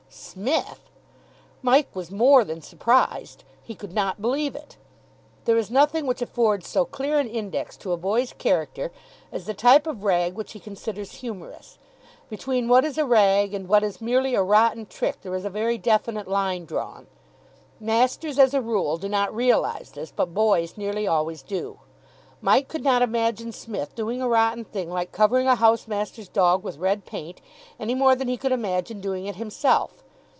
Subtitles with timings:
[0.13, 0.89] Psmith!
[1.61, 3.45] Mike was more than surprised.
[3.63, 4.75] He could not believe it.
[5.45, 8.91] There is nothing which affords so clear an index to a boy's character
[9.31, 11.77] as the type of rag which he considers humorous.
[12.29, 15.49] Between what is a rag and what is merely a rotten trick there is a
[15.49, 17.07] very definite line drawn.
[17.79, 21.79] Masters, as a rule, do not realise this, but boys nearly always do.
[22.41, 26.77] Mike could not imagine Psmith doing a rotten thing like covering a housemaster's dog with
[26.79, 27.39] red paint,
[27.79, 30.03] any more than he could imagine doing it himself.